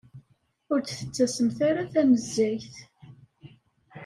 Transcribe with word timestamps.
Ur 0.71 0.79
d-tettasemt 0.81 1.57
ara 1.69 1.91
tanezzayt. 1.91 2.73